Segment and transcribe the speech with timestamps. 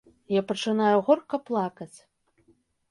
[0.35, 1.93] Я пачынаю горка плакаць.